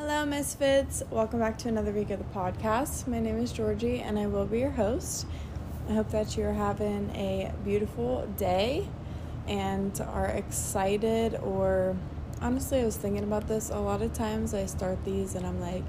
[0.00, 1.02] Hello, Misfits.
[1.10, 3.08] Welcome back to another week of the podcast.
[3.08, 5.26] My name is Georgie, and I will be your host.
[5.88, 8.86] I hope that you're having a beautiful day
[9.48, 11.96] and are excited, or
[12.40, 13.70] honestly, I was thinking about this.
[13.70, 15.82] A lot of times I start these and I'm like,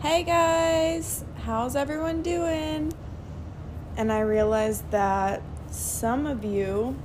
[0.00, 2.92] hey guys, how's everyone doing?
[3.96, 5.40] And I realized that
[5.70, 6.96] some of you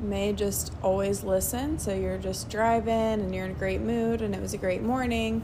[0.00, 1.78] may just always listen.
[1.78, 4.82] So you're just driving and you're in a great mood and it was a great
[4.82, 5.42] morning.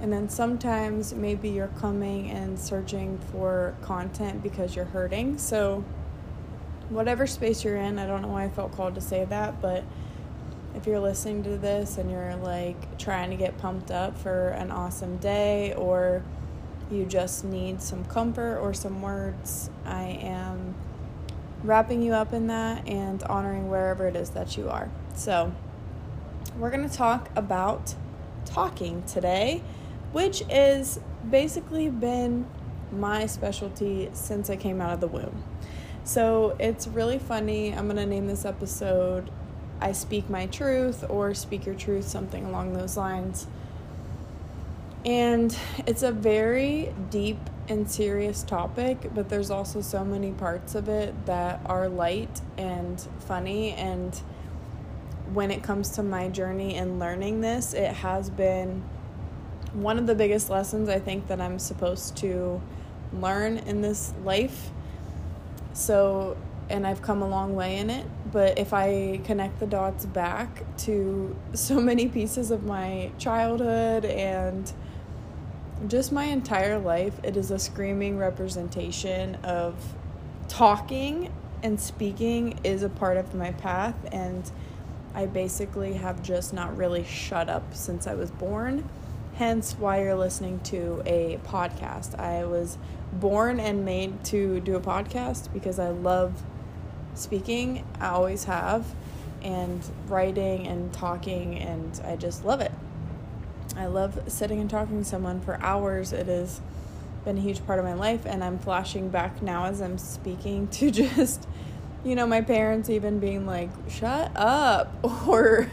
[0.00, 5.36] And then sometimes maybe you're coming and searching for content because you're hurting.
[5.36, 5.84] So,
[6.88, 9.84] whatever space you're in, I don't know why I felt called to say that, but
[10.74, 14.70] if you're listening to this and you're like trying to get pumped up for an
[14.70, 16.22] awesome day or
[16.90, 20.74] you just need some comfort or some words, I am
[21.62, 24.90] wrapping you up in that and honoring wherever it is that you are.
[25.14, 25.52] So,
[26.58, 27.94] we're going to talk about
[28.44, 29.62] talking today,
[30.12, 32.46] which is basically been
[32.90, 35.44] my specialty since I came out of the womb.
[36.04, 37.72] So, it's really funny.
[37.72, 39.30] I'm going to name this episode
[39.80, 43.46] I Speak My Truth or Speak Your Truth, something along those lines.
[45.04, 47.38] And it's a very deep
[47.70, 53.00] and serious topic, but there's also so many parts of it that are light and
[53.20, 53.72] funny.
[53.72, 54.14] And
[55.32, 58.82] when it comes to my journey in learning this, it has been
[59.72, 62.60] one of the biggest lessons I think that I'm supposed to
[63.12, 64.70] learn in this life.
[65.72, 66.36] So,
[66.68, 68.04] and I've come a long way in it.
[68.32, 74.72] But if I connect the dots back to so many pieces of my childhood and
[75.88, 79.74] just my entire life, it is a screaming representation of
[80.48, 83.94] talking and speaking is a part of my path.
[84.12, 84.50] And
[85.14, 88.88] I basically have just not really shut up since I was born.
[89.34, 92.18] Hence, why you're listening to a podcast.
[92.18, 92.76] I was
[93.12, 96.42] born and made to do a podcast because I love
[97.14, 97.84] speaking.
[98.00, 98.86] I always have,
[99.42, 102.72] and writing and talking, and I just love it.
[103.76, 106.12] I love sitting and talking to someone for hours.
[106.12, 106.60] It has
[107.24, 110.68] been a huge part of my life, and I'm flashing back now as I'm speaking
[110.68, 111.46] to just,
[112.04, 114.92] you know, my parents even being like, shut up,
[115.26, 115.70] or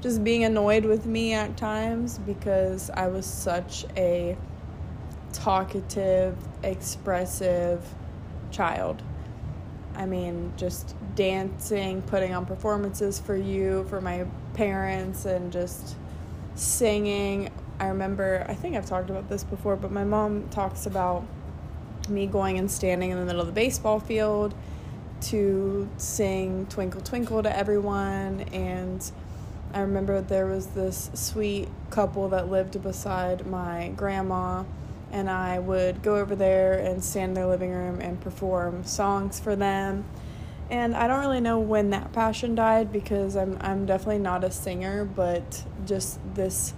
[0.00, 4.36] just being annoyed with me at times because I was such a
[5.32, 7.82] talkative, expressive
[8.50, 9.02] child.
[9.94, 14.24] I mean, just dancing, putting on performances for you, for my
[14.54, 15.96] parents, and just
[16.60, 17.50] singing.
[17.78, 21.24] I remember, I think I've talked about this before, but my mom talks about
[22.08, 24.54] me going and standing in the middle of the baseball field
[25.22, 28.40] to sing Twinkle Twinkle to everyone.
[28.52, 29.10] And
[29.72, 34.64] I remember there was this sweet couple that lived beside my grandma,
[35.12, 39.40] and I would go over there and stand in their living room and perform songs
[39.40, 40.04] for them.
[40.70, 44.52] And I don't really know when that passion died because I'm I'm definitely not a
[44.52, 46.72] singer, but just this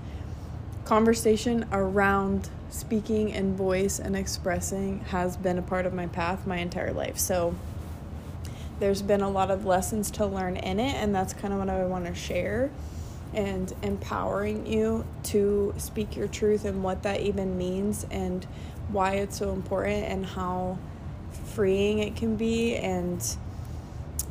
[0.87, 6.57] conversation around speaking and voice and expressing has been a part of my path my
[6.57, 7.19] entire life.
[7.19, 7.55] So
[8.81, 11.69] there's been a lot of lessons to learn in it and that's kind of what
[11.69, 12.71] I want to share
[13.35, 18.47] and empowering you to speak your truth and what that even means and
[18.89, 20.79] why it's so important and how
[21.55, 23.37] freeing it can be and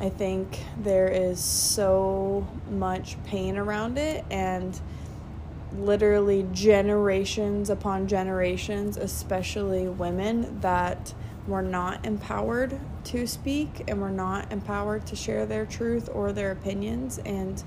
[0.02, 4.78] I think there is so much pain around it and
[5.78, 11.14] literally generations upon generations, especially women, that
[11.46, 16.50] were not empowered to speak and were not empowered to share their truth or their
[16.50, 17.62] opinions, and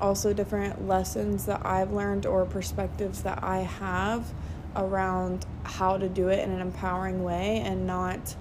[0.00, 4.32] also different lessons that I've learned or perspectives that I have
[4.76, 8.36] around how to do it in an empowering way and not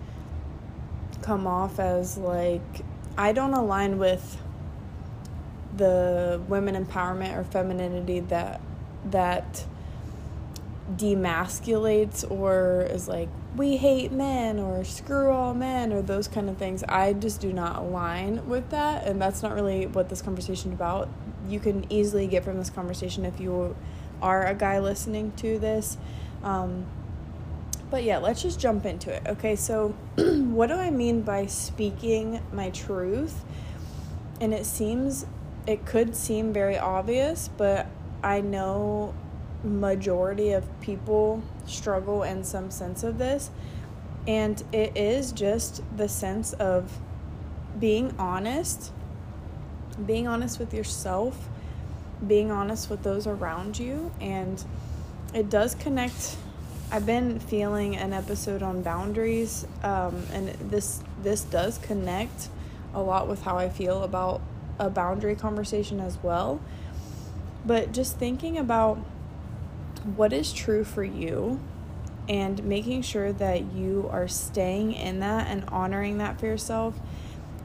[1.24, 2.84] come off as like
[3.18, 4.38] I don't align with
[5.76, 8.62] the women empowerment or femininity that
[9.06, 9.66] that
[10.96, 16.58] demasculates or is like we hate men or screw all men or those kind of
[16.58, 16.84] things.
[16.84, 21.10] I just do not align with that and that's not really what this conversation about.
[21.48, 23.76] You can easily get from this conversation if you
[24.22, 25.98] are a guy listening to this.
[26.44, 26.86] Um,
[27.90, 29.24] but yeah, let's just jump into it.
[29.28, 33.44] Okay, so what do I mean by speaking my truth?
[34.42, 35.26] And it seems,
[35.66, 37.88] it could seem very obvious, but
[38.24, 39.14] I know
[39.64, 43.50] majority of people struggle in some sense of this.
[44.28, 47.00] And it is just the sense of
[47.80, 48.92] being honest,
[50.06, 51.48] being honest with yourself,
[52.26, 54.64] being honest with those around you and
[55.34, 56.38] it does connect
[56.90, 62.48] I've been feeling an episode on boundaries, um, and this this does connect
[62.94, 64.40] a lot with how I feel about
[64.80, 66.62] a boundary conversation as well.
[67.66, 69.00] But just thinking about
[70.16, 71.60] what is true for you
[72.30, 76.96] and making sure that you are staying in that and honoring that for yourself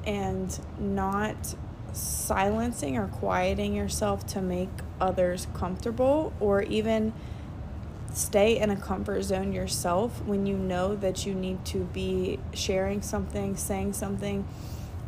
[0.04, 1.54] and not
[1.92, 4.70] silencing or quieting yourself to make
[5.00, 7.12] others comfortable or even
[8.14, 13.02] stay in a comfort zone yourself when you know that you need to be sharing
[13.02, 14.46] something, saying something.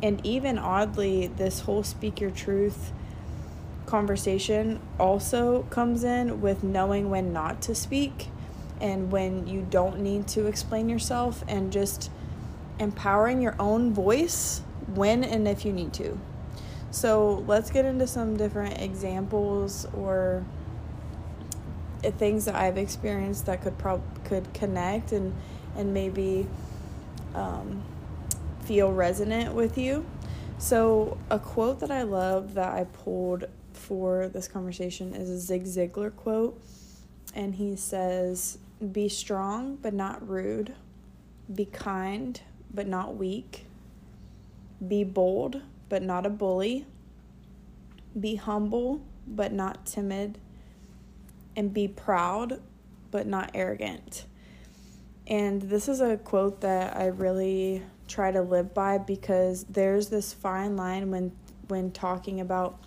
[0.01, 2.91] And even oddly, this whole speak your truth
[3.85, 8.29] conversation also comes in with knowing when not to speak
[8.81, 12.09] and when you don't need to explain yourself and just
[12.79, 14.61] empowering your own voice
[14.93, 16.19] when and if you need to.
[16.91, 20.45] So, let's get into some different examples or
[22.11, 25.33] things that I've experienced that could prob could connect and
[25.75, 26.47] and maybe
[27.33, 27.83] um,
[28.61, 30.05] feel resonant with you.
[30.57, 35.65] So a quote that I love that I pulled for this conversation is a Zig
[35.65, 36.61] Ziglar quote,
[37.33, 38.57] and he says,
[38.91, 40.73] "Be strong but not rude,
[41.53, 42.39] be kind
[42.73, 43.65] but not weak,
[44.85, 46.85] be bold but not a bully."
[48.17, 50.37] Be humble, but not timid
[51.55, 52.61] and be proud
[53.11, 54.25] but not arrogant.
[55.27, 60.33] And this is a quote that I really try to live by because there's this
[60.33, 61.31] fine line when
[61.67, 62.79] when talking about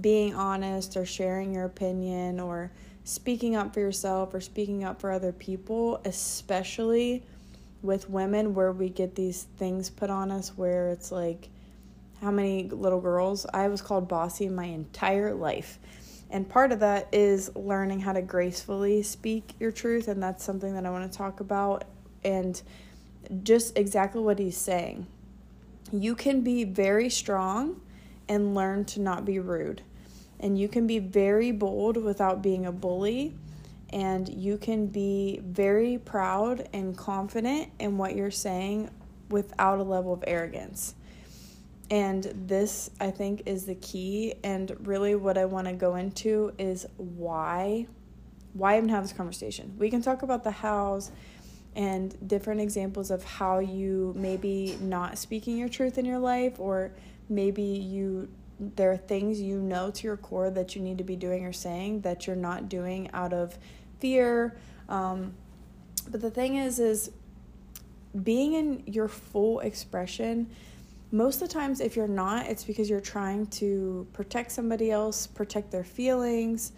[0.00, 2.70] being honest or sharing your opinion or
[3.04, 7.24] speaking up for yourself or speaking up for other people, especially
[7.82, 11.48] with women where we get these things put on us where it's like
[12.20, 15.80] how many little girls I was called bossy my entire life
[16.32, 20.08] and part of that is learning how to gracefully speak your truth.
[20.08, 21.84] And that's something that I want to talk about.
[22.24, 22.60] And
[23.42, 25.06] just exactly what he's saying.
[25.92, 27.82] You can be very strong
[28.30, 29.82] and learn to not be rude.
[30.40, 33.36] And you can be very bold without being a bully.
[33.90, 38.88] And you can be very proud and confident in what you're saying
[39.28, 40.94] without a level of arrogance.
[41.92, 44.32] And this, I think, is the key.
[44.42, 47.86] And really, what I want to go into is why.
[48.54, 49.74] Why even have this conversation?
[49.78, 51.12] We can talk about the hows
[51.76, 56.92] and different examples of how you maybe not speaking your truth in your life, or
[57.28, 61.16] maybe you there are things you know to your core that you need to be
[61.16, 63.58] doing or saying that you're not doing out of
[63.98, 64.56] fear.
[64.88, 65.34] Um,
[66.08, 67.10] but the thing is, is
[68.22, 70.48] being in your full expression
[71.12, 75.26] most of the times if you're not it's because you're trying to protect somebody else
[75.26, 76.72] protect their feelings.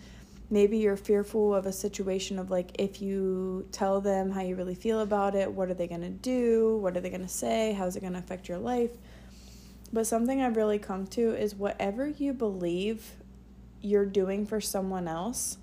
[0.50, 4.74] Maybe you're fearful of a situation of like if you tell them how you really
[4.74, 6.78] feel about it what are they going to do?
[6.78, 8.90] What are they going to say how's it going to affect your life?
[9.92, 13.12] But something i've really come to is whatever you believe
[13.80, 15.58] you're doing for someone else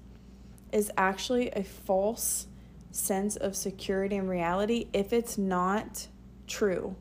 [0.71, 2.47] is actually a false
[2.91, 6.07] sense of security and reality if it's not
[6.47, 6.95] true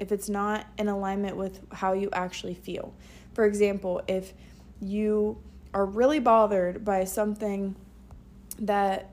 [0.00, 2.94] if it's not in alignment with how you actually feel.
[3.32, 4.32] For example, if
[4.80, 5.38] you
[5.72, 7.74] are really bothered by something
[8.58, 9.10] that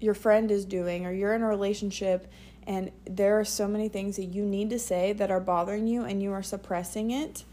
[0.00, 2.30] your friend is doing or you're in a relationship
[2.66, 6.04] and there are so many things that you need to say that are bothering you
[6.04, 7.44] and you are suppressing it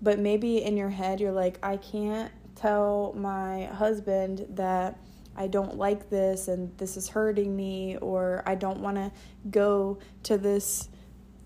[0.00, 4.98] but maybe in your head you're like I can't tell my husband that
[5.36, 9.12] I don't like this and this is hurting me or I don't want to
[9.50, 10.88] go to this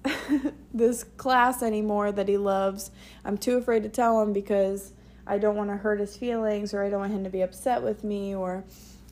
[0.75, 2.91] this class anymore that he loves.
[3.25, 4.93] I'm too afraid to tell him because
[5.27, 7.83] I don't want to hurt his feelings or I don't want him to be upset
[7.83, 8.65] with me or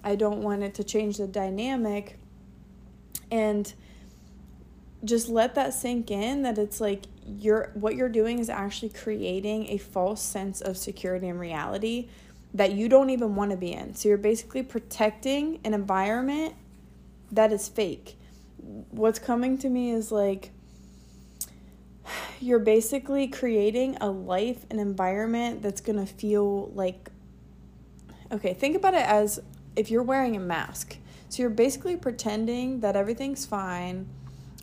[0.03, 2.19] I don't want it to change the dynamic.
[3.31, 3.73] And
[5.05, 9.69] just let that sink in that it's like you're what you're doing is actually creating
[9.69, 12.09] a false sense of security and reality
[12.53, 13.95] that you don't even want to be in.
[13.95, 16.55] So you're basically protecting an environment
[17.31, 18.19] that is fake.
[18.91, 20.51] What's coming to me is like
[22.41, 27.11] you're basically creating a life, an environment that's going to feel like
[28.33, 29.41] okay, think about it as
[29.75, 30.97] if you're wearing a mask.
[31.29, 34.09] So you're basically pretending that everything's fine,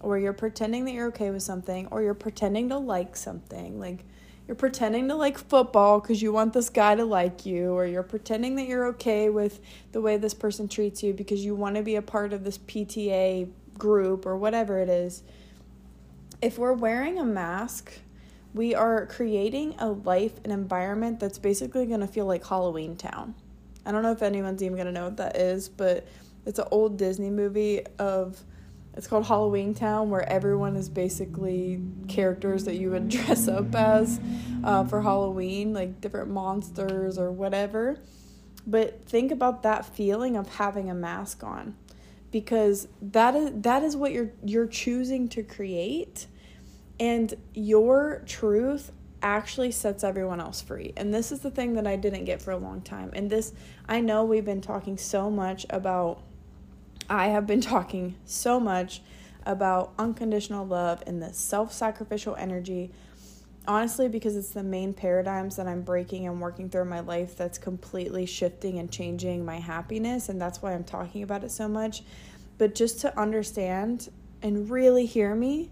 [0.01, 3.79] or you're pretending that you're okay with something, or you're pretending to like something.
[3.79, 4.05] Like
[4.47, 8.03] you're pretending to like football because you want this guy to like you, or you're
[8.03, 9.59] pretending that you're okay with
[9.91, 12.57] the way this person treats you because you want to be a part of this
[12.57, 15.23] PTA group or whatever it is
[16.41, 17.99] if we're wearing a mask,
[18.53, 23.35] we are creating a life and environment that's basically going to feel like Halloween Town.
[23.85, 26.07] I don't know if anyone's even going to know what that is, but
[26.45, 28.43] it's an old Disney movie of
[28.95, 34.19] it's called Halloween Town, where everyone is basically characters that you would dress up as
[34.63, 37.99] uh, for Halloween, like different monsters or whatever.
[38.65, 41.75] But think about that feeling of having a mask on,
[42.31, 46.27] because that is that is what you're you're choosing to create,
[46.99, 48.91] and your truth
[49.21, 50.93] actually sets everyone else free.
[50.95, 53.11] And this is the thing that I didn't get for a long time.
[53.13, 53.53] And this
[53.87, 56.21] I know we've been talking so much about
[57.09, 59.01] I have been talking so much
[59.45, 62.91] about unconditional love and the self sacrificial energy.
[63.67, 67.35] Honestly, because it's the main paradigms that I'm breaking and working through in my life
[67.35, 70.29] that's completely shifting and changing my happiness.
[70.29, 72.03] And that's why I'm talking about it so much.
[72.57, 74.09] But just to understand
[74.41, 75.69] and really hear me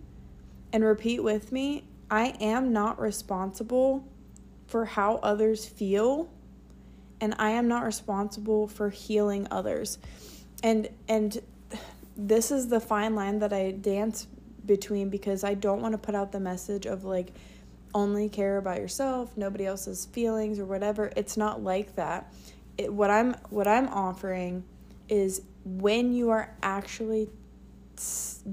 [0.73, 4.05] and repeat with me, I am not responsible
[4.67, 6.29] for how others feel,
[7.21, 9.99] and I am not responsible for healing others
[10.65, 11.39] and and
[12.17, 14.27] this is the fine line that I dance
[14.65, 17.31] between because I don't want to put out the message of like
[17.95, 21.11] only care about yourself, nobody else's feelings or whatever.
[21.15, 22.31] It's not like that.
[22.77, 24.65] It, what I'm what I'm offering
[25.07, 27.29] is when you are actually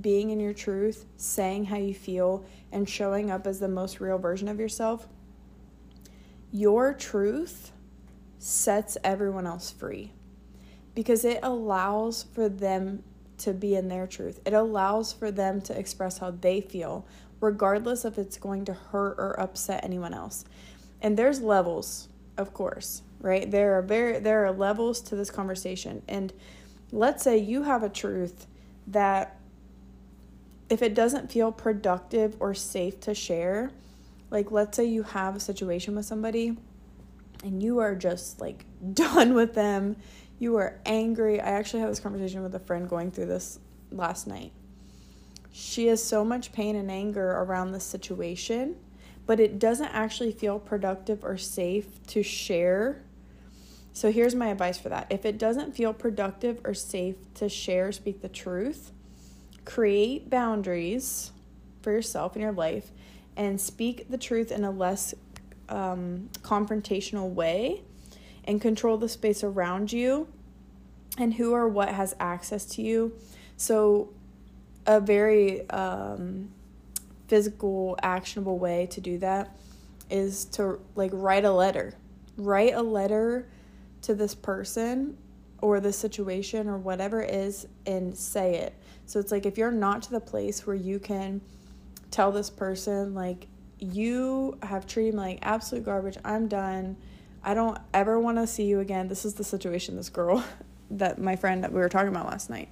[0.01, 4.17] being in your truth, saying how you feel and showing up as the most real
[4.17, 5.09] version of yourself,
[6.53, 7.73] your truth
[8.39, 10.13] sets everyone else free
[10.95, 13.03] because it allows for them
[13.39, 14.39] to be in their truth.
[14.45, 17.07] It allows for them to express how they feel,
[17.43, 20.45] regardless if it's going to hurt or upset anyone else.
[21.03, 22.09] And there's levels,
[22.39, 23.51] of course, right?
[23.51, 26.03] There are very there are levels to this conversation.
[26.09, 26.33] And
[26.91, 28.47] let's say you have a truth
[28.87, 29.39] that
[30.71, 33.71] if it doesn't feel productive or safe to share,
[34.31, 36.57] like let's say you have a situation with somebody
[37.45, 39.97] and you are just like done with them
[40.43, 41.41] you are angry.
[41.41, 43.61] I actually had this conversation with a friend going through this
[43.93, 44.51] last night.
[45.53, 48.77] She has so much pain and anger around this situation,
[49.27, 53.03] but it doesn't actually feel productive or safe to share.
[53.93, 55.07] So here's my advice for that.
[55.11, 58.93] If it doesn't feel productive or safe to share, speak the truth,
[59.67, 61.33] create boundaries
[61.83, 62.91] for yourself in your life
[63.37, 65.15] and speak the truth in a less
[65.69, 67.83] um, confrontational way
[68.45, 70.29] and control the space around you
[71.19, 73.13] and who or what has access to you.
[73.57, 74.11] So,
[74.87, 76.51] a very um,
[77.29, 79.57] physical, actionable way to do that
[80.11, 81.95] is to like write a letter.
[82.37, 83.49] Write a letter
[84.03, 85.17] to this person
[85.61, 88.75] or the situation or whatever is and say it.
[89.07, 91.41] So it's like if you're not to the place where you can
[92.11, 93.47] tell this person like
[93.79, 96.97] you have treated me like absolute garbage, I'm done
[97.45, 99.09] I don't ever want to see you again.
[99.09, 100.45] This is the situation, this girl
[100.91, 102.69] that my friend that we were talking about last night.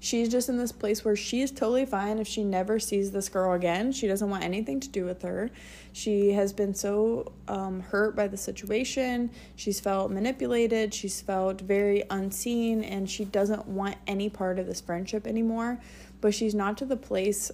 [0.00, 3.52] She's just in this place where she's totally fine if she never sees this girl
[3.54, 3.92] again.
[3.92, 5.50] She doesn't want anything to do with her.
[5.92, 9.30] She has been so um, hurt by the situation.
[9.56, 10.92] She's felt manipulated.
[10.92, 15.80] She's felt very unseen, and she doesn't want any part of this friendship anymore.
[16.20, 17.50] But she's not to the place,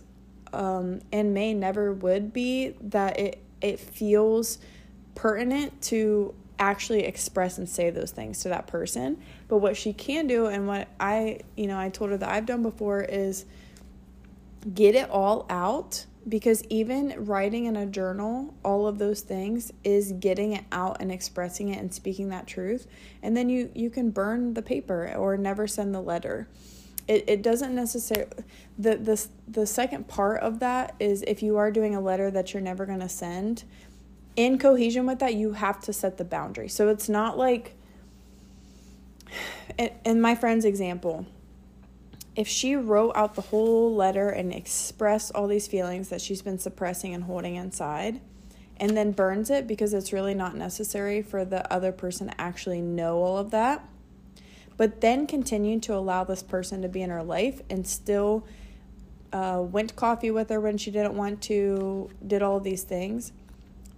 [0.52, 4.58] um, and may never would be, that it, it feels
[5.14, 9.20] pertinent to actually express and say those things to that person.
[9.48, 12.46] But what she can do, and what I, you know, I told her that I've
[12.46, 13.46] done before is
[14.74, 20.12] get it all out because even writing in a journal all of those things is
[20.12, 22.86] getting it out and expressing it and speaking that truth
[23.22, 26.46] and then you you can burn the paper or never send the letter
[27.08, 28.30] it, it doesn't necessarily
[28.78, 32.52] the, the the second part of that is if you are doing a letter that
[32.52, 33.64] you're never going to send
[34.46, 36.68] in cohesion with that, you have to set the boundary.
[36.68, 37.76] So it's not like,
[40.04, 41.26] in my friend's example,
[42.34, 46.58] if she wrote out the whole letter and expressed all these feelings that she's been
[46.58, 48.20] suppressing and holding inside,
[48.78, 52.80] and then burns it because it's really not necessary for the other person to actually
[52.80, 53.86] know all of that,
[54.78, 58.46] but then continued to allow this person to be in her life and still
[59.34, 63.32] uh, went coffee with her when she didn't want to, did all these things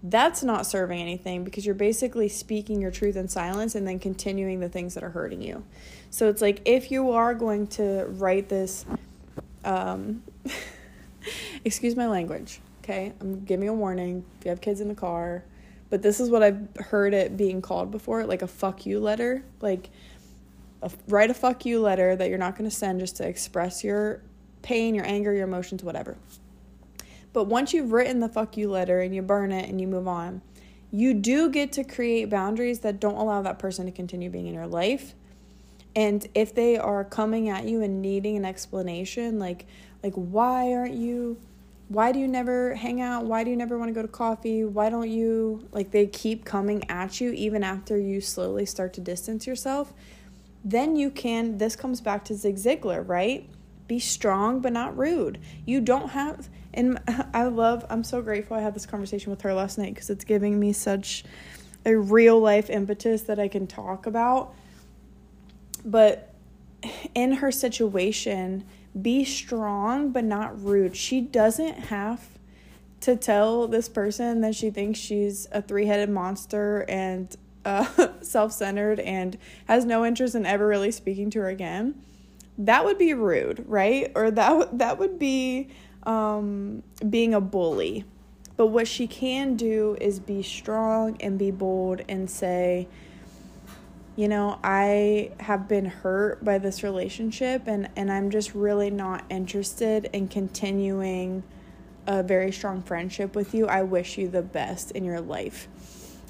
[0.03, 4.61] that's not serving anything because you're basically speaking your truth in silence and then continuing
[4.61, 5.65] the things that are hurting you.
[6.11, 8.85] So it's like if you are going to write this,
[9.65, 10.23] um,
[11.65, 13.13] excuse my language, okay?
[13.21, 15.45] I'm giving a warning if you have kids in the car.
[15.89, 19.45] But this is what I've heard it being called before, like a fuck you letter.
[19.61, 19.91] Like,
[20.81, 23.85] a, write a fuck you letter that you're not going to send just to express
[23.85, 24.23] your
[24.63, 26.17] pain, your anger, your emotions, whatever.
[27.33, 30.07] But once you've written the fuck you letter and you burn it and you move
[30.07, 30.43] on,
[30.91, 34.55] you do get to create boundaries that don't allow that person to continue being in
[34.55, 35.15] your life.
[35.97, 39.67] And if they are coming at you and needing an explanation, like
[40.03, 41.39] like why aren't you
[41.89, 43.27] why do you never hang out?
[43.27, 44.65] Why do you never want to go to coffee?
[44.65, 49.01] Why don't you like they keep coming at you even after you slowly start to
[49.01, 49.93] distance yourself?
[50.65, 53.49] Then you can this comes back to Zig Ziglar, right?
[53.89, 55.39] Be strong but not rude.
[55.67, 56.99] You don't have and
[57.35, 60.25] I love I'm so grateful I had this conversation with her last night because it's
[60.25, 61.25] giving me such
[61.85, 64.55] a real life impetus that I can talk about.
[65.85, 66.35] But
[67.15, 68.65] in her situation,
[69.01, 70.97] be strong but not rude.
[70.97, 72.29] She doesn't have
[73.01, 78.53] to tell this person that she thinks she's a three headed monster and uh, self
[78.53, 81.95] centered and has no interest in ever really speaking to her again.
[82.59, 84.11] That would be rude, right?
[84.15, 85.71] Or that that would be
[86.05, 88.05] um, being a bully.
[88.57, 92.87] But what she can do is be strong and be bold and say,
[94.15, 99.25] you know, I have been hurt by this relationship and, and I'm just really not
[99.31, 101.43] interested in continuing
[102.07, 103.67] a very strong friendship with you.
[103.67, 105.69] I wish you the best in your life.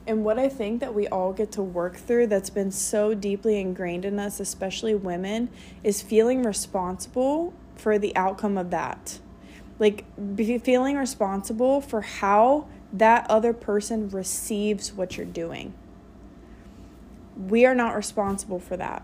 [0.06, 3.60] And what I think that we all get to work through that's been so deeply
[3.60, 5.48] ingrained in us, especially women,
[5.82, 9.18] is feeling responsible for the outcome of that.
[9.78, 10.04] Like
[10.36, 15.74] be feeling responsible for how that other person receives what you're doing
[17.36, 19.02] we are not responsible for that.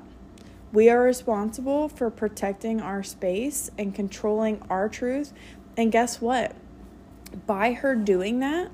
[0.73, 5.33] We are responsible for protecting our space and controlling our truth.
[5.77, 6.55] And guess what?
[7.47, 8.71] By her doing that,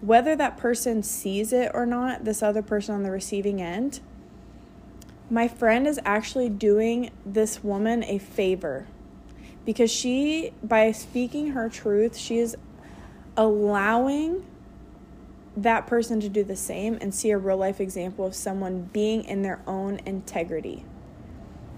[0.00, 4.00] whether that person sees it or not, this other person on the receiving end,
[5.30, 8.86] my friend is actually doing this woman a favor
[9.68, 12.56] because she, by speaking her truth, she is
[13.36, 14.42] allowing
[15.58, 19.22] that person to do the same and see a real life example of someone being
[19.24, 20.86] in their own integrity.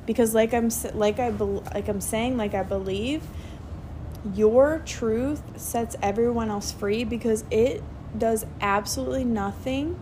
[0.07, 3.25] Because like i'm like i like i'm saying like i believe
[4.37, 7.83] your truth sets everyone else free because it
[8.17, 10.01] does absolutely nothing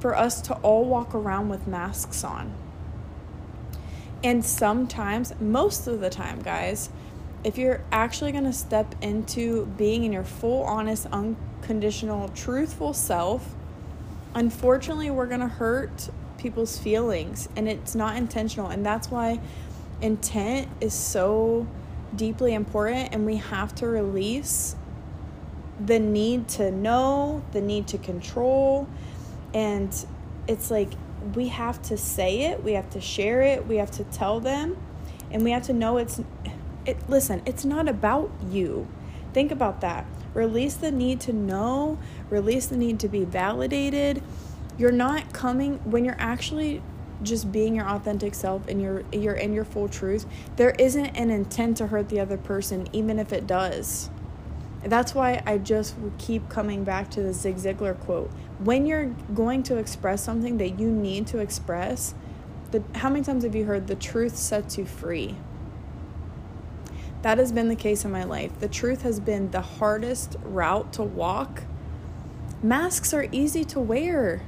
[0.00, 2.52] for us to all walk around with masks on.
[4.22, 6.90] And sometimes most of the time guys
[7.44, 13.54] if you're actually going to step into being in your full honest unconditional, truthful self,
[14.34, 18.68] unfortunately, we're going to hurt people's feelings and it's not intentional.
[18.68, 19.40] And that's why
[20.00, 21.66] intent is so
[22.14, 24.76] deeply important and we have to release
[25.84, 28.88] the need to know, the need to control.
[29.54, 29.94] And
[30.46, 30.90] it's like
[31.34, 34.76] we have to say it, we have to share it, we have to tell them,
[35.30, 36.20] and we have to know it's
[36.88, 38.88] it listen, it's not about you.
[39.34, 40.06] Think about that.
[40.32, 41.98] Release the need to know,
[42.30, 44.22] release the need to be validated.
[44.78, 46.82] You're not coming when you're actually
[47.22, 50.24] just being your authentic self and you're you're in your full truth.
[50.56, 54.08] There isn't an intent to hurt the other person even if it does.
[54.82, 58.30] That's why I just keep coming back to the Zig Ziglar quote.
[58.60, 62.14] When you're going to express something that you need to express,
[62.70, 65.34] the, how many times have you heard the truth sets you free?
[67.22, 68.58] That has been the case in my life.
[68.60, 71.64] The truth has been the hardest route to walk.
[72.62, 74.42] Masks are easy to wear.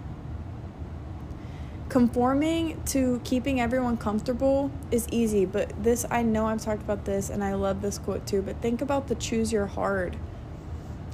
[1.88, 7.28] Conforming to keeping everyone comfortable is easy, but this, I know I've talked about this
[7.28, 10.16] and I love this quote too, but think about the choose your hard.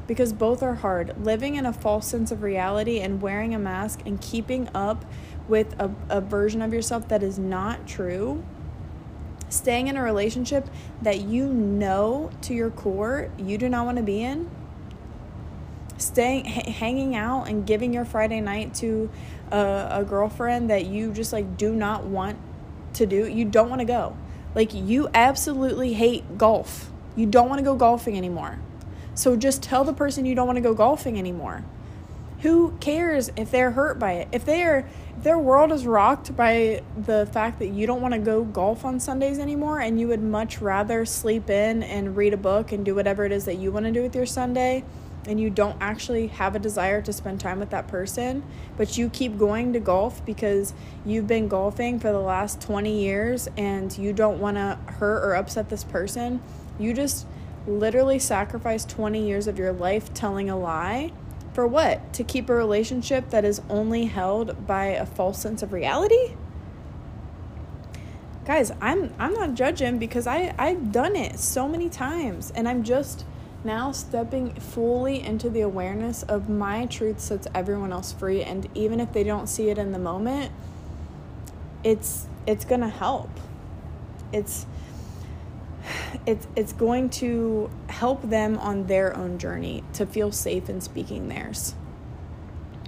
[0.06, 1.24] Because both are hard.
[1.24, 5.06] Living in a false sense of reality and wearing a mask and keeping up
[5.48, 8.44] with a, a version of yourself that is not true
[9.48, 10.68] staying in a relationship
[11.02, 14.50] that you know to your core you do not want to be in
[15.98, 19.08] staying h- hanging out and giving your friday night to
[19.50, 22.38] a, a girlfriend that you just like do not want
[22.96, 24.16] to do you don't want to go.
[24.54, 26.90] Like you absolutely hate golf.
[27.14, 28.58] You don't want to go golfing anymore.
[29.14, 31.64] So just tell the person you don't want to go golfing anymore
[32.46, 34.28] who cares if they're hurt by it?
[34.30, 34.86] If they are
[35.18, 39.00] their world is rocked by the fact that you don't want to go golf on
[39.00, 42.94] Sundays anymore and you would much rather sleep in and read a book and do
[42.94, 44.84] whatever it is that you want to do with your Sunday
[45.26, 48.44] and you don't actually have a desire to spend time with that person,
[48.76, 50.72] but you keep going to golf because
[51.04, 55.34] you've been golfing for the last 20 years and you don't want to hurt or
[55.34, 56.40] upset this person,
[56.78, 57.26] you just
[57.66, 61.10] literally sacrifice 20 years of your life telling a lie
[61.56, 62.12] for what?
[62.12, 66.34] To keep a relationship that is only held by a false sense of reality?
[68.44, 72.84] Guys, I'm I'm not judging because I I've done it so many times and I'm
[72.84, 73.24] just
[73.64, 79.00] now stepping fully into the awareness of my truth sets everyone else free and even
[79.00, 80.52] if they don't see it in the moment
[81.82, 83.30] it's it's going to help
[84.30, 84.66] it's
[86.26, 91.28] it's it's going to help them on their own journey to feel safe in speaking
[91.28, 91.74] theirs.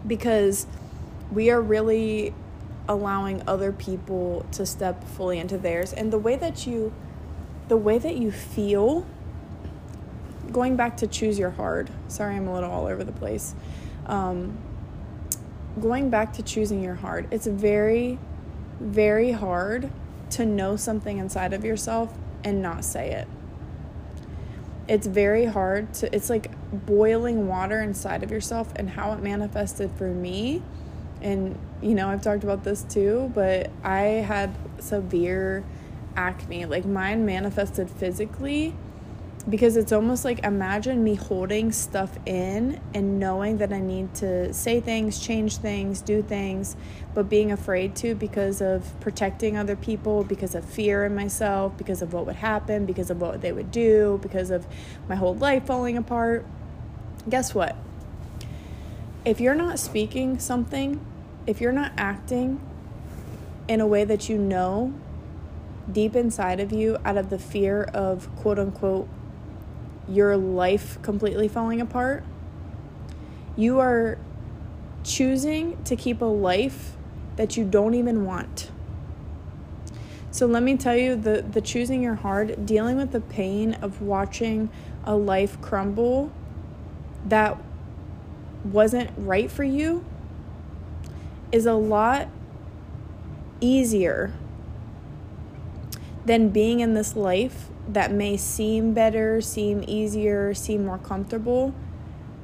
[0.06, 0.66] Because
[1.30, 2.34] we are really
[2.88, 5.92] allowing other people to step fully into theirs.
[5.92, 6.92] And the way that you
[7.68, 9.06] the way that you feel
[10.50, 13.54] going back to choose your heart sorry i'm a little all over the place
[14.06, 14.56] um,
[15.80, 18.18] going back to choosing your heart it's very
[18.80, 19.90] very hard
[20.30, 23.29] to know something inside of yourself and not say it.
[24.88, 29.90] It's very hard to it's like boiling water inside of yourself and how it manifested
[29.92, 30.62] for me.
[31.20, 35.64] And you know I've talked about this too but I had severe
[36.16, 36.66] acne.
[36.66, 38.74] Like mine manifested physically
[39.48, 44.52] because it's almost like imagine me holding stuff in and knowing that I need to
[44.52, 46.76] say things, change things, do things,
[47.14, 52.02] but being afraid to because of protecting other people, because of fear in myself, because
[52.02, 54.66] of what would happen, because of what they would do, because of
[55.08, 56.44] my whole life falling apart.
[57.28, 57.74] Guess what?
[59.24, 61.00] If you're not speaking something,
[61.46, 62.61] if you're not acting
[63.66, 64.92] in a way that you know
[65.90, 69.08] deep inside of you out of the fear of quote unquote
[70.09, 72.25] your life completely falling apart.
[73.57, 74.18] You are
[75.05, 76.97] choosing to keep a life
[77.37, 78.71] that you don't even want.
[80.31, 84.03] So let me tell you the the choosing your heart, dealing with the pain of
[84.03, 84.71] watching
[85.05, 86.31] a life crumble
[87.27, 87.57] that
[88.64, 90.05] wasn't right for you
[91.51, 92.29] is a lot
[93.61, 94.33] easier
[96.29, 101.75] than being in this life that may seem better, seem easier, seem more comfortable,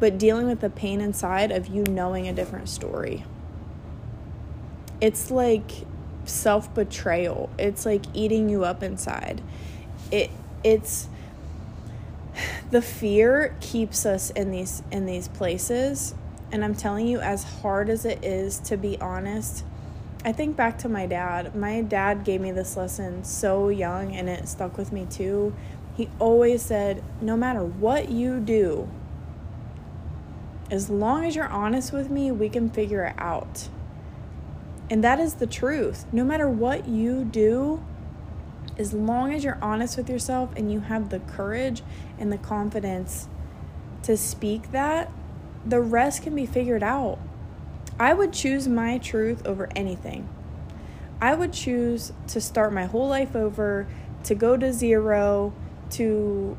[0.01, 3.25] but dealing with the pain inside of you knowing a different story.
[5.01, 5.71] It's like
[6.25, 7.51] self betrayal.
[7.59, 9.43] It's like eating you up inside.
[10.11, 10.31] It
[10.65, 11.09] it's
[12.71, 16.15] the fear keeps us in these in these places
[16.51, 19.65] and I'm telling you as hard as it is to be honest
[20.25, 21.55] I think back to my dad.
[21.55, 25.55] My dad gave me this lesson so young and it stuck with me too.
[25.95, 28.89] He always said, no matter what you do,
[30.71, 33.69] as long as you're honest with me, we can figure it out.
[34.89, 36.07] And that is the truth.
[36.11, 37.85] No matter what you do,
[38.79, 41.83] as long as you're honest with yourself and you have the courage
[42.19, 43.29] and the confidence
[44.03, 45.13] to speak that,
[45.67, 47.19] the rest can be figured out.
[47.99, 50.29] I would choose my truth over anything.
[51.21, 53.87] I would choose to start my whole life over,
[54.25, 55.53] to go to zero,
[55.91, 56.57] to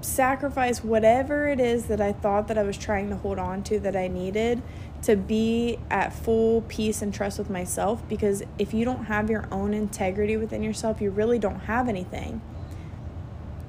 [0.00, 3.78] sacrifice whatever it is that I thought that I was trying to hold on to
[3.80, 4.62] that I needed
[5.02, 9.46] to be at full peace and trust with myself because if you don't have your
[9.50, 12.42] own integrity within yourself, you really don't have anything.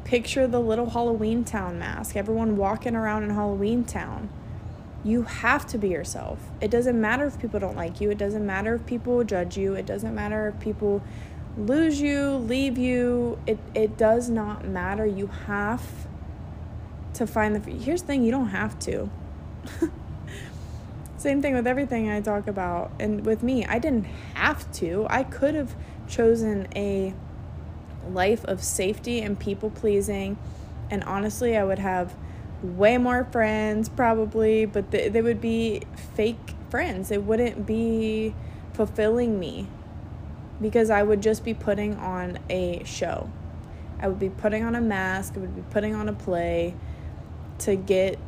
[0.04, 4.30] Picture the little Halloween town mask, everyone walking around in Halloween town
[5.06, 6.40] you have to be yourself.
[6.60, 8.10] It doesn't matter if people don't like you.
[8.10, 9.76] It doesn't matter if people judge you.
[9.76, 11.04] It doesn't matter if people
[11.56, 13.38] lose you, leave you.
[13.46, 15.06] It it does not matter.
[15.06, 15.84] You have
[17.14, 19.10] to find the Here's the thing, you don't have to.
[21.18, 22.92] Same thing with everything I talk about.
[23.00, 25.06] And with me, I didn't have to.
[25.10, 25.76] I could have
[26.08, 27.14] chosen a
[28.10, 30.38] life of safety and people pleasing.
[30.90, 32.16] And honestly, I would have
[32.66, 35.82] way more friends probably, but they, they would be
[36.16, 37.12] fake friends.
[37.12, 38.36] It wouldn't be
[38.74, 39.68] fulfilling me
[40.62, 43.30] because I would just be putting on a show.
[44.00, 46.76] I would be putting on a mask, I would be putting on a play
[47.60, 48.20] to get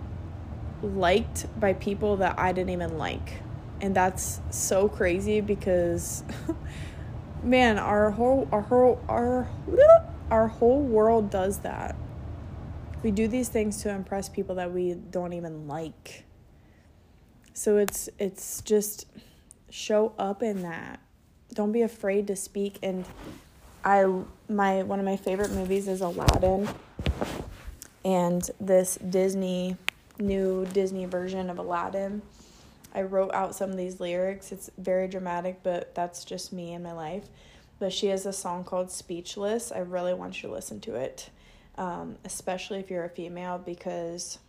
[0.81, 3.41] liked by people that I didn't even like.
[3.81, 6.23] And that's so crazy because
[7.43, 9.47] man, our whole our whole our
[10.31, 11.95] our whole world does that
[13.03, 16.23] we do these things to impress people that we don't even like.
[17.53, 19.07] So it's it's just
[19.69, 20.99] show up in that.
[21.53, 23.05] Don't be afraid to speak and
[23.83, 24.05] I
[24.49, 26.67] my one of my favorite movies is Aladdin.
[28.03, 29.77] And this Disney
[30.19, 32.21] new Disney version of Aladdin.
[32.93, 34.51] I wrote out some of these lyrics.
[34.51, 37.25] It's very dramatic, but that's just me and my life.
[37.79, 39.71] But she has a song called Speechless.
[39.71, 41.29] I really want you to listen to it
[41.77, 44.39] um, especially if you're a female, because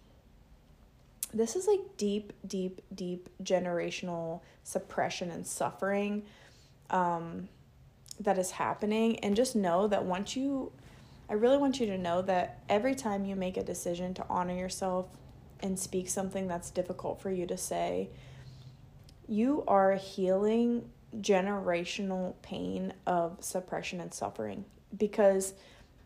[1.35, 6.25] this is like deep, deep, deep generational suppression and suffering
[6.91, 7.49] um,
[8.21, 9.19] that is happening.
[9.21, 10.73] And just know that once you
[11.29, 14.57] I really want you to know that every time you make a decision to honor
[14.57, 15.07] yourself
[15.61, 18.09] and speak something that's difficult for you to say,
[19.27, 20.89] you are healing
[21.21, 24.65] generational pain of suppression and suffering.
[24.97, 25.53] Because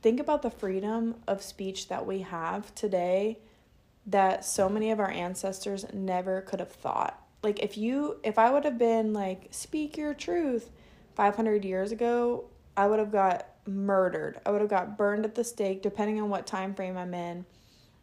[0.02, 3.38] think about the freedom of speech that we have today
[4.06, 7.18] that so many of our ancestors never could have thought.
[7.42, 10.70] Like if you if I would have been like speak your truth
[11.14, 12.44] 500 years ago,
[12.76, 14.40] I would have got murdered.
[14.44, 17.44] I would have got burned at the stake depending on what time frame I'm in.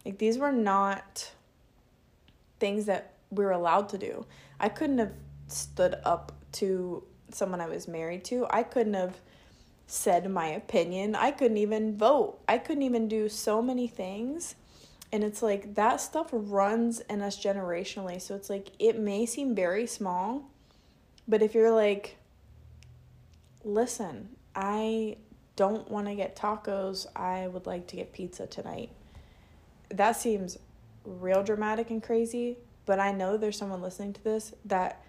[0.05, 1.31] Like these were not
[2.59, 4.25] things that we were allowed to do.
[4.59, 5.13] I couldn't have
[5.47, 8.45] stood up to someone I was married to.
[8.49, 9.19] I couldn't have
[9.89, 11.15] said my opinion.
[11.15, 12.39] I couldn't even vote.
[12.47, 14.53] I couldn't even do so many things.
[15.11, 18.21] And it's like that stuff runs in us generationally.
[18.21, 20.43] So it's like it may seem very small,
[21.27, 22.17] but if you're like,
[23.63, 25.17] listen, I
[25.55, 28.91] don't want to get tacos, I would like to get pizza tonight.
[29.89, 30.59] That seems
[31.03, 35.03] real dramatic and crazy, but I know there's someone listening to this that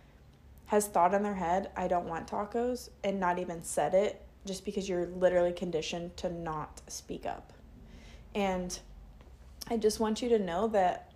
[0.66, 4.64] has thought in their head, I don't want tacos, and not even said it just
[4.64, 7.52] because you're literally conditioned to not speak up.
[8.34, 8.78] And
[9.68, 11.12] I just want you to know that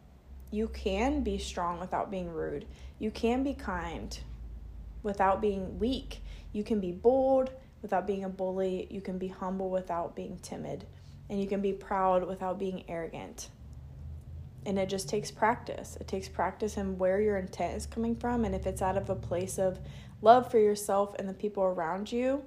[0.51, 2.67] you can be strong without being rude.
[2.99, 4.17] You can be kind
[5.03, 6.21] without being weak.
[6.53, 7.51] You can be bold
[7.83, 8.87] without being a bully.
[8.91, 10.87] You can be humble without being timid.
[11.29, 13.49] And you can be proud without being arrogant
[14.67, 15.97] and it just takes practice.
[16.01, 18.45] It takes practice in where your intent is coming from.
[18.45, 19.79] And if it's out of a place of
[20.23, 22.43] love for yourself and the people around you,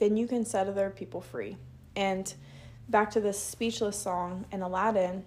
[0.00, 1.56] then you can set other people free.
[1.94, 2.32] And
[2.88, 5.24] back to this speechless song in Aladdin,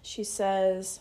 [0.00, 1.00] she says,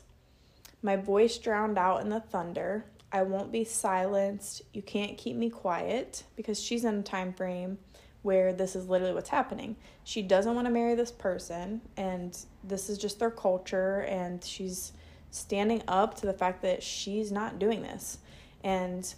[0.82, 2.84] My voice drowned out in the thunder.
[3.12, 4.63] I won't be silenced.
[4.74, 7.78] You can't keep me quiet because she's in a time frame
[8.24, 9.78] where this is literally what's happening.
[10.04, 14.91] She doesn't want to marry this person, and this is just their culture, and she's
[15.32, 18.17] standing up to the fact that she's not doing this.
[18.63, 19.13] And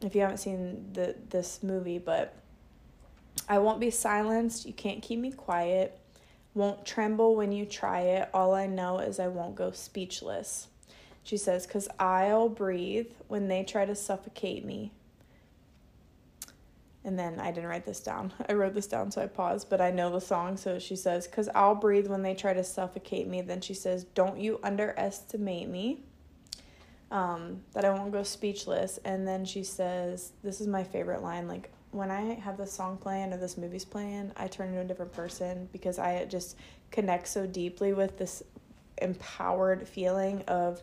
[0.00, 2.34] if you haven't seen the this movie, but
[3.48, 4.66] I won't be silenced.
[4.66, 5.98] You can't keep me quiet.
[6.54, 8.30] Won't tremble when you try it.
[8.32, 10.68] All I know is I won't go speechless.
[11.22, 14.92] She says, Because I'll breathe when they try to suffocate me.
[17.04, 18.32] And then I didn't write this down.
[18.48, 20.56] I wrote this down, so I paused, but I know the song.
[20.56, 23.42] So she says, Because I'll breathe when they try to suffocate me.
[23.42, 26.02] Then she says, Don't you underestimate me.
[27.10, 28.98] Um, that I won't go speechless.
[29.04, 31.48] And then she says, This is my favorite line.
[31.48, 34.84] Like, when I have this song playing or this movie's playing, I turn into a
[34.84, 36.56] different person because I just
[36.90, 38.42] connect so deeply with this
[38.98, 40.82] empowered feeling of,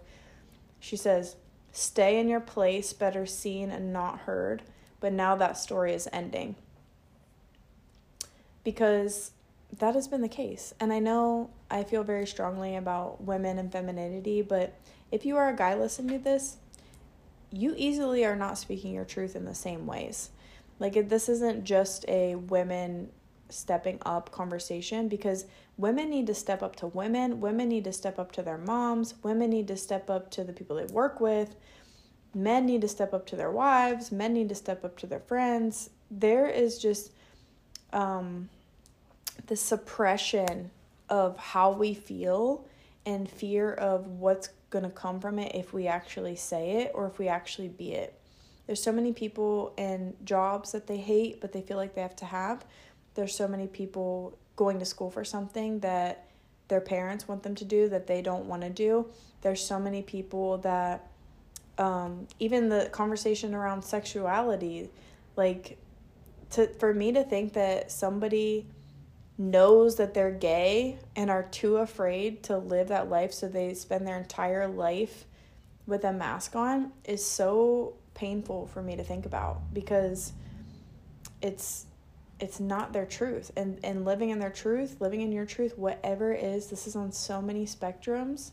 [0.79, 1.35] she says,
[1.73, 4.61] Stay in your place, better seen and not heard
[5.01, 6.55] but now that story is ending.
[8.63, 9.31] Because
[9.79, 10.73] that has been the case.
[10.79, 14.79] And I know I feel very strongly about women and femininity, but
[15.11, 16.57] if you are a guy listening to this,
[17.51, 20.29] you easily are not speaking your truth in the same ways.
[20.81, 23.11] Like, this isn't just a women
[23.49, 25.45] stepping up conversation because
[25.77, 29.13] women need to step up to women, women need to step up to their moms,
[29.21, 31.55] women need to step up to the people they work with,
[32.33, 35.19] men need to step up to their wives, men need to step up to their
[35.19, 35.91] friends.
[36.09, 37.11] There is just
[37.93, 38.49] um,
[39.45, 40.71] the suppression
[41.09, 42.65] of how we feel
[43.05, 47.05] and fear of what's going to come from it if we actually say it or
[47.05, 48.17] if we actually be it.
[48.71, 52.15] There's so many people in jobs that they hate but they feel like they have
[52.15, 52.63] to have.
[53.15, 56.29] There's so many people going to school for something that
[56.69, 59.07] their parents want them to do that they don't want to do.
[59.41, 61.11] There's so many people that
[61.77, 64.89] um, even the conversation around sexuality,
[65.35, 65.77] like
[66.51, 68.67] to for me to think that somebody
[69.37, 74.07] knows that they're gay and are too afraid to live that life so they spend
[74.07, 75.25] their entire life
[75.85, 80.33] with a mask on is so painful for me to think about because
[81.41, 81.85] it's
[82.39, 86.31] it's not their truth and and living in their truth living in your truth whatever
[86.31, 88.51] it is this is on so many spectrums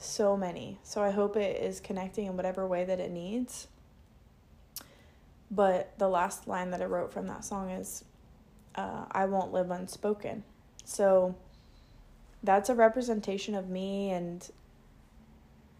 [0.00, 0.78] so many.
[0.82, 3.68] So I hope it is connecting in whatever way that it needs.
[5.50, 8.04] But the last line that I wrote from that song is
[8.74, 10.42] uh, I won't live unspoken.
[10.84, 11.34] So
[12.42, 14.48] that's a representation of me and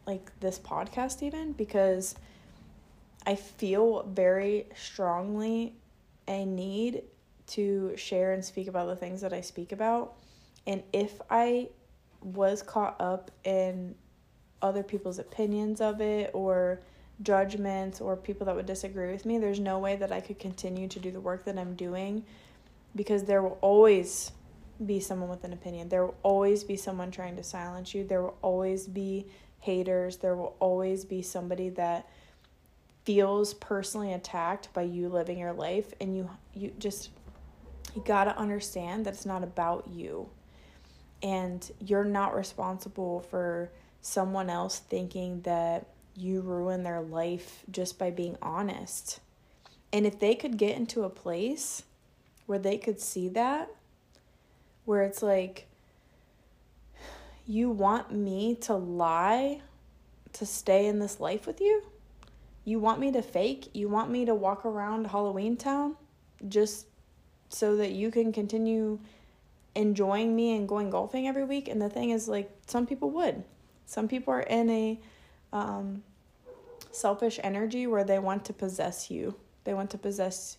[0.07, 2.14] like this podcast, even because
[3.27, 5.75] I feel very strongly
[6.27, 7.03] a need
[7.49, 10.15] to share and speak about the things that I speak about.
[10.67, 11.69] And if I
[12.23, 13.95] was caught up in
[14.63, 16.81] other people's opinions of it or
[17.23, 20.89] judgments or people that would disagree with me, there's no way that I could continue
[20.89, 22.25] to do the work that I'm doing
[22.95, 24.33] because there will always
[24.85, 25.89] be someone with an opinion.
[25.89, 28.05] There will always be someone trying to silence you.
[28.05, 29.27] There will always be
[29.61, 30.17] haters.
[30.19, 32.09] There will always be somebody that
[33.11, 37.11] feels personally attacked by you living your life and you you just
[37.96, 40.29] you got to understand that it's not about you.
[41.20, 48.12] And you're not responsible for someone else thinking that you ruin their life just by
[48.12, 49.18] being honest.
[49.92, 51.83] And if they could get into a place
[52.46, 53.70] where they could see that,
[54.85, 55.66] where it's like,
[57.44, 59.62] you want me to lie
[60.35, 61.83] to stay in this life with you?
[62.64, 63.70] You want me to fake?
[63.75, 65.96] You want me to walk around Halloween Town
[66.49, 66.87] just
[67.49, 68.99] so that you can continue
[69.75, 71.68] enjoying me and going golfing every week?
[71.68, 73.44] And the thing is, like, some people would.
[73.87, 75.01] Some people are in a
[75.53, 76.03] um,
[76.90, 79.35] selfish energy where they want to possess you.
[79.64, 80.59] They want to possess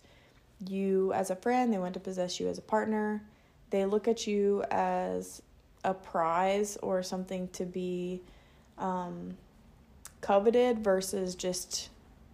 [0.67, 3.23] you as a friend, they want to possess you as a partner.
[3.71, 5.41] They look at you as
[5.83, 8.21] a prize or something to be
[8.77, 9.37] um,
[10.19, 11.89] coveted versus just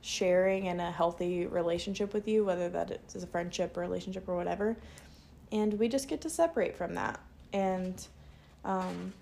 [0.07, 4.37] sharing in a healthy relationship with you, whether that is a friendship or relationship or
[4.37, 4.77] whatever.
[5.51, 7.19] And we just get to separate from that.
[7.51, 8.07] And
[8.63, 9.13] um,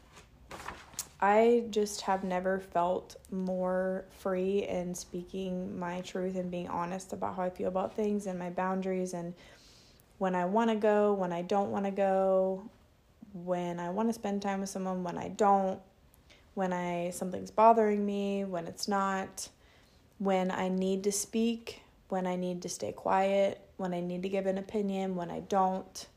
[1.20, 7.36] I just have never felt more free in speaking my truth and being honest about
[7.36, 9.34] how I feel about things and my boundaries and
[10.18, 12.70] when I want to go, when I don't want to go,
[13.34, 15.80] when I want to spend time with someone, when I don't,
[16.54, 19.50] when I something's bothering me, when it's not,
[20.18, 24.30] when I need to speak, when I need to stay quiet, when I need to
[24.30, 26.08] give an opinion, when I don't.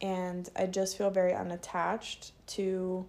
[0.00, 3.06] And I just feel very unattached to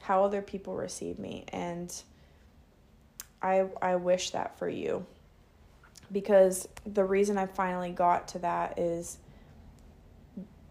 [0.00, 2.02] how other people receive me and
[3.42, 5.06] I I wish that for you
[6.10, 9.18] because the reason I finally got to that is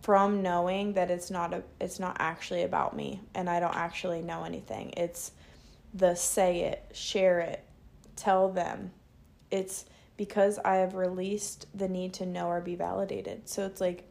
[0.02, 4.22] from knowing that it's not a it's not actually about me and I don't actually
[4.22, 4.94] know anything.
[4.98, 5.32] It's
[5.94, 7.64] the say it, share it,
[8.18, 8.92] tell them.
[9.50, 9.86] It's
[10.18, 13.48] because I have released the need to know or be validated.
[13.48, 14.04] So it's like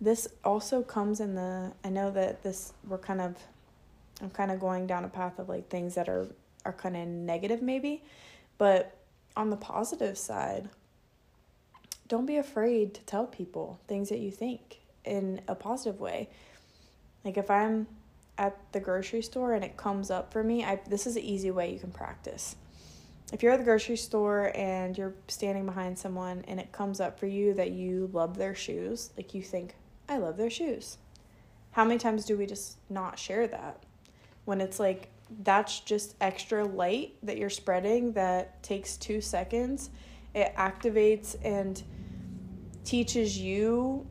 [0.00, 3.36] this also comes in the I know that this we're kind of
[4.20, 6.26] I'm kind of going down a path of like things that are
[6.64, 8.02] are kind of negative maybe,
[8.58, 8.96] but
[9.36, 10.68] on the positive side,
[12.08, 16.30] don't be afraid to tell people things that you think in a positive way.
[17.24, 17.86] Like if I'm
[18.38, 21.50] at the grocery store and it comes up for me, I this is an easy
[21.50, 22.56] way you can practice.
[23.34, 27.20] If you're at the grocery store and you're standing behind someone and it comes up
[27.20, 29.74] for you that you love their shoes, like you think,
[30.08, 30.96] I love their shoes.
[31.72, 33.82] How many times do we just not share that?
[34.44, 35.08] when it's like
[35.42, 39.90] that's just extra light that you're spreading that takes two seconds.
[40.34, 41.82] It activates and
[42.84, 44.06] teaches you,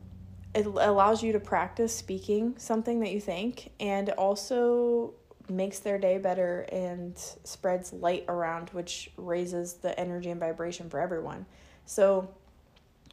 [0.54, 5.14] it allows you to practice speaking something that you think, and also
[5.48, 11.00] makes their day better and spreads light around, which raises the energy and vibration for
[11.00, 11.46] everyone.
[11.84, 12.28] So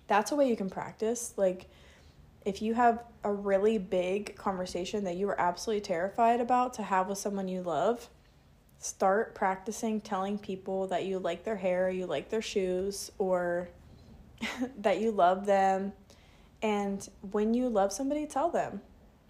[0.08, 1.34] that's a way you can practice.
[1.38, 1.68] Like,
[2.46, 7.08] if you have a really big conversation that you are absolutely terrified about to have
[7.08, 8.10] with someone you love,
[8.80, 13.70] start practicing telling people that you like their hair, you like their shoes, or
[14.78, 15.94] that you love them.
[16.64, 18.82] And when you love somebody, tell them.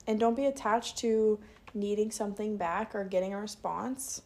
[0.08, 1.40] And don't be attached to
[1.74, 4.22] needing something back or getting a response.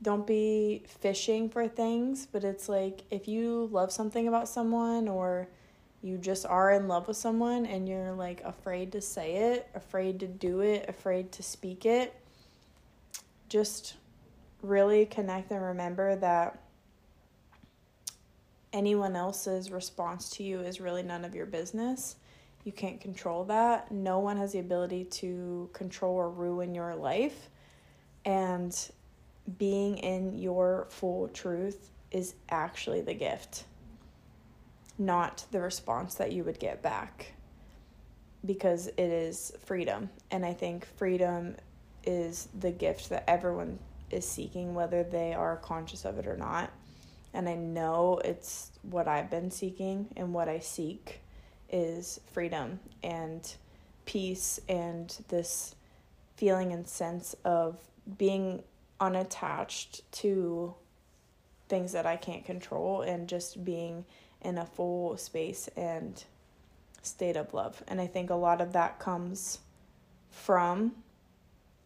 [0.00, 5.48] Don't be fishing for things, but it's like if you love something about someone or
[6.02, 10.20] you just are in love with someone and you're like afraid to say it, afraid
[10.20, 12.14] to do it, afraid to speak it,
[13.48, 13.94] just
[14.62, 16.62] really connect and remember that
[18.72, 22.16] anyone else's response to you is really none of your business.
[22.68, 23.90] You can't control that.
[23.90, 27.48] No one has the ability to control or ruin your life.
[28.26, 28.78] And
[29.56, 33.64] being in your full truth is actually the gift
[34.98, 37.32] not the response that you would get back
[38.44, 40.10] because it is freedom.
[40.30, 41.56] And I think freedom
[42.04, 43.78] is the gift that everyone
[44.10, 46.70] is seeking, whether they are conscious of it or not.
[47.32, 51.20] And I know it's what I've been seeking, and what I seek
[51.70, 53.54] is freedom and
[54.04, 55.74] peace and this
[56.36, 57.76] feeling and sense of
[58.16, 58.62] being
[59.00, 60.74] unattached to
[61.68, 64.04] things that I can't control and just being
[64.40, 66.22] in a full space and
[67.02, 67.82] state of love.
[67.88, 69.58] And I think a lot of that comes
[70.30, 70.92] from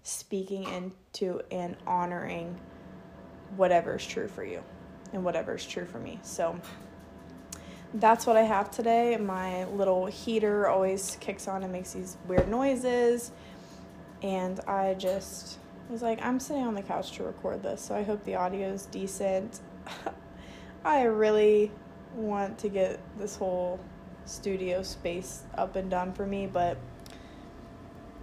[0.03, 2.59] speaking into and honoring
[3.57, 4.63] whatever's true for you
[5.13, 6.19] and whatever's true for me.
[6.23, 6.59] So
[7.95, 9.17] that's what I have today.
[9.17, 13.33] My little heater always kicks on and makes these weird noises.
[14.23, 15.59] And I just
[15.91, 18.69] was like, I'm sitting on the couch to record this, so I hope the audio
[18.69, 19.61] is decent.
[20.85, 21.71] I really
[22.15, 23.79] want to get this whole
[24.25, 26.79] studio space up and done for me, but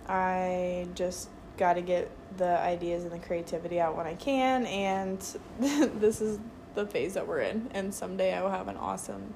[0.07, 5.20] I just got to get the ideas and the creativity out when I can, and
[5.59, 6.39] this is
[6.76, 7.70] the phase that we're in.
[7.74, 9.34] And someday I will have an awesome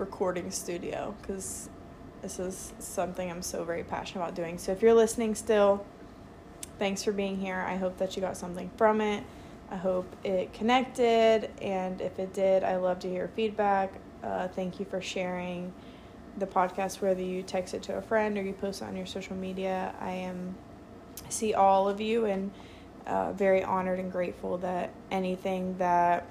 [0.00, 1.68] recording studio because
[2.22, 4.58] this is something I'm so very passionate about doing.
[4.58, 5.84] So if you're listening still,
[6.78, 7.64] thanks for being here.
[7.68, 9.22] I hope that you got something from it.
[9.70, 13.92] I hope it connected, and if it did, I love to hear feedback.
[14.24, 15.72] Uh, thank you for sharing
[16.38, 19.06] the podcast, whether you text it to a friend or you post it on your
[19.06, 19.94] social media.
[20.00, 20.56] I am
[21.28, 22.50] see all of you and
[23.06, 26.26] uh, very honored and grateful that anything that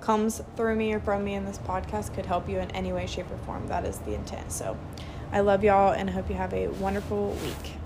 [0.00, 3.06] comes through me or from me in this podcast could help you in any way,
[3.06, 3.66] shape, or form.
[3.68, 4.52] That is the intent.
[4.52, 4.76] So
[5.32, 7.79] I love y'all and I hope you have a wonderful week.